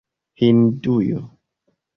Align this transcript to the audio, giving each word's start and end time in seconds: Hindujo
Hindujo 0.39 1.21